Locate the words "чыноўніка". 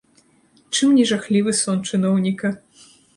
1.91-2.51